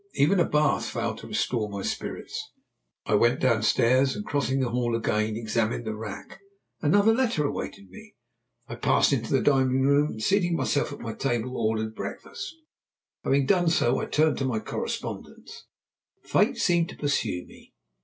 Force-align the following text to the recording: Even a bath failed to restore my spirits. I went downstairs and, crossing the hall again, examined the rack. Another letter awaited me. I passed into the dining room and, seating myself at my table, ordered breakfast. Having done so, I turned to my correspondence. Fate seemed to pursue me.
Even 0.15 0.39
a 0.39 0.49
bath 0.49 0.89
failed 0.89 1.19
to 1.19 1.27
restore 1.27 1.69
my 1.69 1.83
spirits. 1.83 2.49
I 3.05 3.13
went 3.13 3.39
downstairs 3.39 4.15
and, 4.15 4.25
crossing 4.25 4.59
the 4.59 4.71
hall 4.71 4.95
again, 4.95 5.35
examined 5.35 5.85
the 5.85 5.93
rack. 5.95 6.39
Another 6.81 7.13
letter 7.13 7.45
awaited 7.45 7.91
me. 7.91 8.15
I 8.67 8.73
passed 8.77 9.13
into 9.13 9.31
the 9.31 9.43
dining 9.43 9.81
room 9.83 10.09
and, 10.13 10.19
seating 10.23 10.55
myself 10.55 10.91
at 10.91 11.01
my 11.01 11.13
table, 11.13 11.55
ordered 11.55 11.93
breakfast. 11.93 12.55
Having 13.23 13.45
done 13.45 13.69
so, 13.69 13.99
I 13.99 14.07
turned 14.07 14.39
to 14.39 14.45
my 14.45 14.57
correspondence. 14.57 15.67
Fate 16.23 16.57
seemed 16.57 16.89
to 16.89 16.97
pursue 16.97 17.45
me. 17.45 17.75